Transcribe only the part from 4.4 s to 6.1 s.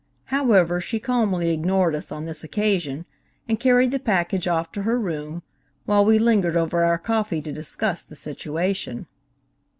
off to her room, while